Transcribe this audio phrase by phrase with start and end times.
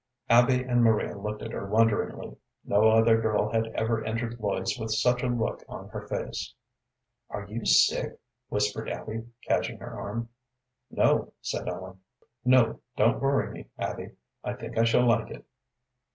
[0.31, 2.35] Abby and Maria looked at her wonderingly.
[2.65, 6.55] No other girl had ever entered Lloyd's with such a look on her face.
[7.29, 8.19] "Are you sick?"
[8.49, 10.29] whispered Abby, catching her arm.
[10.89, 11.99] "No," said Ellen.
[12.43, 14.13] "No, don't worry me, Abby.
[14.43, 15.45] I think I shall like it."